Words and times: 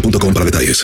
boostmobile.com 0.00 0.32
para 0.34 0.44
detalles. 0.44 0.82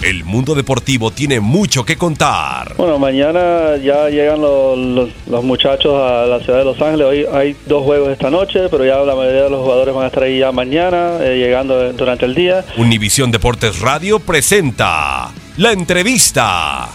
El 0.00 0.24
mundo 0.24 0.54
deportivo 0.54 1.10
tiene 1.10 1.40
mucho 1.40 1.84
que 1.84 1.96
contar. 1.96 2.74
Bueno, 2.76 2.98
mañana 3.00 3.76
ya 3.82 4.08
llegan 4.08 4.40
los, 4.40 4.78
los- 4.78 5.10
los 5.26 5.44
muchachos 5.44 5.92
a 6.00 6.24
la 6.24 6.38
ciudad 6.40 6.60
de 6.60 6.64
Los 6.64 6.80
Ángeles. 6.80 7.06
Hoy 7.06 7.26
hay 7.32 7.56
dos 7.66 7.82
juegos 7.84 8.10
esta 8.10 8.30
noche, 8.30 8.68
pero 8.70 8.84
ya 8.86 8.98
la 8.98 9.16
mayoría 9.16 9.42
de 9.42 9.50
los 9.50 9.60
jugadores 9.62 9.92
van 9.94 10.04
a 10.04 10.06
estar 10.06 10.22
ahí 10.22 10.38
ya 10.38 10.52
mañana, 10.52 11.18
eh, 11.20 11.36
llegando 11.36 11.92
durante 11.94 12.26
el 12.26 12.34
día. 12.36 12.64
Univisión 12.76 13.32
Deportes 13.32 13.80
Radio 13.80 14.20
presenta 14.20 15.30
la 15.56 15.72
entrevista. 15.72 16.88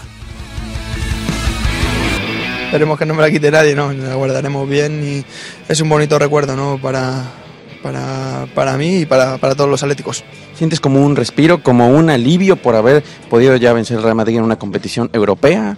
Esperemos 2.66 2.98
que 2.98 3.06
no 3.06 3.14
me 3.14 3.22
la 3.22 3.30
quite 3.30 3.50
nadie, 3.50 3.74
¿no? 3.74 3.92
La 3.92 4.14
guardaremos 4.14 4.68
bien 4.68 5.04
y 5.04 5.24
es 5.70 5.80
un 5.80 5.88
bonito 5.90 6.18
recuerdo, 6.18 6.56
¿no? 6.56 6.78
Para, 6.82 7.22
para, 7.84 8.46
para 8.54 8.78
mí 8.78 9.00
y 9.00 9.06
para, 9.06 9.36
para 9.36 9.54
todos 9.54 9.68
los 9.68 9.82
atléticos. 9.82 10.24
¿Sientes 10.56 10.80
como 10.80 11.04
un 11.04 11.16
respiro, 11.16 11.62
como 11.62 11.90
un 11.90 12.08
alivio 12.08 12.56
por 12.56 12.76
haber 12.76 13.04
podido 13.28 13.54
ya 13.56 13.74
vencer 13.74 13.98
el 13.98 14.02
Real 14.02 14.14
Madrid 14.14 14.38
en 14.38 14.42
una 14.42 14.56
competición 14.58 15.10
europea? 15.12 15.76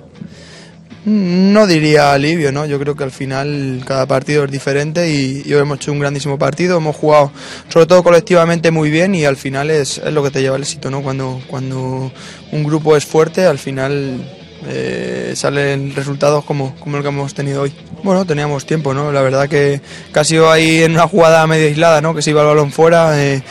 No 1.05 1.67
diría 1.67 2.13
alivio, 2.13 2.53
¿no? 2.53 2.65
Yo 2.65 2.79
creo 2.79 2.95
que 2.95 3.03
al 3.03 3.11
final 3.11 3.83
cada 3.85 4.07
partido 4.07 4.45
es 4.45 4.53
diferente 4.53 5.11
y, 5.11 5.43
y 5.45 5.53
hoy 5.53 5.63
hemos 5.63 5.79
hecho 5.79 5.91
un 5.91 5.99
grandísimo 5.99 6.39
partido, 6.39 6.77
hemos 6.77 6.95
jugado 6.95 7.33
sobre 7.69 7.87
todo 7.87 8.05
colectivamente 8.05 8.71
muy 8.71 8.89
bien 8.89 9.17
y 9.17 9.25
al 9.25 9.37
final 9.37 9.71
es, 9.71 9.99
es 9.99 10.13
lo 10.13 10.23
que 10.23 10.31
te 10.31 10.41
lleva 10.43 10.55
al 10.55 10.63
éxito, 10.63 10.93
¿no? 10.93 11.03
Cuando, 11.03 11.41
cuando 11.49 12.13
un 12.53 12.65
grupo 12.65 12.97
es 12.97 13.05
fuerte, 13.05 13.47
al 13.47 13.59
final 13.59 14.46
eh, 14.67 15.33
salen 15.37 15.95
resultados 15.95 16.45
como, 16.45 16.75
como 16.77 16.97
el 16.97 17.03
que 17.03 17.09
hemos 17.09 17.35
tenido 17.35 17.63
hoy. 17.63 17.73
Bueno, 18.03 18.25
teníamos 18.25 18.67
tiempo, 18.67 18.95
¿no? 18.95 19.13
La 19.13 19.23
verdad 19.23 19.49
que 19.49 19.81
casi 20.13 20.37
ahí 20.37 20.83
en 20.83 20.93
una 20.93 21.07
jugada 21.09 21.47
medio 21.47 21.67
aislada, 21.67 22.01
¿no? 22.01 22.15
Que 22.15 22.23
se 22.23 22.31
iba 22.31 22.43
el 22.43 22.49
balón 22.49 22.73
fuera. 22.73 23.23
eh, 23.23 23.43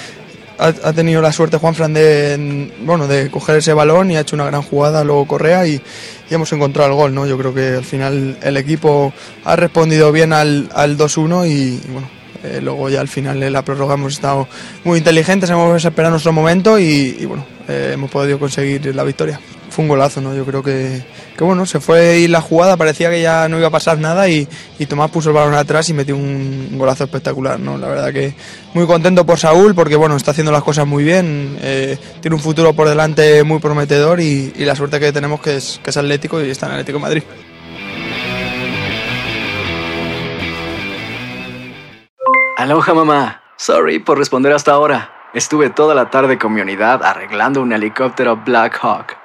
ha, 0.58 0.68
ha 0.68 0.94
tenido 0.94 1.22
la 1.22 1.32
suerte 1.32 1.58
Juanfran 1.58 1.94
de, 1.94 2.72
bueno, 2.82 3.08
de 3.08 3.30
coger 3.30 3.58
ese 3.58 3.74
balón 3.74 4.12
y 4.12 4.18
ha 4.18 4.22
hecho 4.22 4.36
una 4.36 4.46
gran 4.46 4.62
jugada 4.62 5.04
luego 5.04 5.28
Correa 5.28 5.68
y, 5.68 5.82
hemos 6.30 6.52
encontrado 6.54 6.90
el 6.90 6.96
gol, 6.96 7.14
¿no? 7.14 7.28
Yo 7.28 7.38
creo 7.38 7.54
que 7.54 7.76
al 7.76 7.84
final 7.84 8.38
el 8.42 8.58
equipo 8.58 9.14
ha 9.44 9.56
respondido 9.56 10.12
bien 10.12 10.34
al, 10.34 10.70
al 10.74 10.98
2-1 10.98 11.48
y, 11.48 11.80
bueno, 11.92 12.10
eh, 12.44 12.62
luego 12.64 12.90
ya 12.90 13.00
al 13.00 13.08
final 13.08 13.44
en 13.44 13.54
la 13.54 13.64
prórroga 13.64 13.94
hemos 13.94 14.14
estado 14.14 14.48
muy 14.84 14.98
inteligentes, 14.98 15.52
hemos 15.52 15.86
esperado 15.86 16.12
nuestro 16.12 16.34
momento 16.34 16.80
y, 16.80 17.16
y, 17.20 17.26
bueno, 17.26 17.46
eh, 17.68 17.92
hemos 17.94 18.10
podido 18.10 18.40
conseguir 18.40 18.96
la 18.96 19.04
victoria. 19.04 19.40
Fue 19.76 19.84
un 19.84 19.90
golazo, 19.90 20.22
¿no? 20.22 20.34
Yo 20.34 20.46
creo 20.46 20.64
que, 20.64 21.04
que 21.38 21.44
bueno, 21.44 21.66
se 21.66 21.82
fue 21.82 22.12
ahí 22.12 22.30
la 22.30 22.40
jugada, 22.40 22.78
parecía 22.78 23.10
que 23.10 23.22
ya 23.22 23.50
no 23.50 23.58
iba 23.58 23.68
a 23.68 23.72
pasar 23.72 23.98
nada 23.98 24.30
y, 24.30 24.48
y 24.80 24.86
Tomás 24.86 25.12
puso 25.12 25.32
el 25.32 25.36
balón 25.36 25.54
atrás 25.54 25.90
y 25.90 25.94
metió 25.94 26.16
un 26.16 26.78
golazo 26.78 27.04
espectacular, 27.04 27.60
¿no? 27.60 27.78
La 27.78 27.90
verdad 27.90 28.14
que 28.14 28.34
muy 28.74 28.88
contento 28.88 29.26
por 29.26 29.38
Saúl 29.38 29.76
porque, 29.76 29.98
bueno, 29.98 30.16
está 30.16 30.32
haciendo 30.32 30.54
las 30.54 30.64
cosas 30.64 30.88
muy 30.88 31.04
bien, 31.04 31.58
eh, 31.62 31.98
tiene 32.22 32.36
un 32.36 32.42
futuro 32.42 32.72
por 32.72 32.88
delante 32.88 33.44
muy 33.44 33.60
prometedor 33.60 34.22
y, 34.22 34.54
y 34.56 34.64
la 34.64 34.78
suerte 34.78 34.98
que 34.98 35.12
tenemos 35.12 35.42
que 35.42 35.58
es, 35.58 35.82
que 35.84 35.90
es 35.90 35.98
Atlético 35.98 36.42
y 36.42 36.50
está 36.50 36.68
en 36.68 36.72
Atlético 36.72 37.00
Madrid. 37.00 37.24
Aloha 42.56 42.94
mamá. 42.94 43.42
Sorry 43.58 44.00
por 44.00 44.18
responder 44.18 44.54
hasta 44.54 44.72
ahora. 44.72 45.12
Estuve 45.34 45.70
toda 45.70 45.94
la 45.96 46.10
tarde 46.10 46.38
con 46.38 46.54
mi 46.54 46.62
unidad 46.62 47.04
arreglando 47.04 47.62
un 47.62 47.74
helicóptero 47.74 48.38
Black 48.38 48.80
Hawk. 48.82 49.25